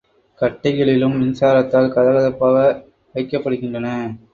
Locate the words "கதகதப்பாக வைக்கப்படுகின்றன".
1.93-3.87